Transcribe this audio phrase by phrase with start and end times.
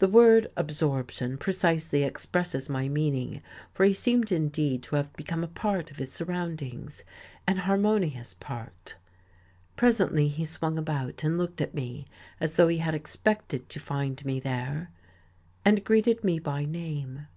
[0.00, 3.42] The word absorption precisely expresses my meaning,
[3.72, 7.04] for he seemed indeed to have become a part of his surroundings,
[7.46, 8.96] an harmonious part.
[9.76, 12.08] Presently he swung about and looked at me
[12.40, 14.90] as though he had expected to find me there
[15.64, 17.28] and greeted me by name.